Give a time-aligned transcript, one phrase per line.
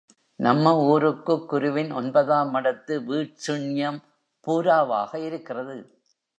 [0.39, 3.99] நம்ம ஊருக்குக் குருவின் ஒன்பதாம் மடத்து வீட்சிண்யம்
[4.47, 5.77] பூராவாக இருக்கிறது.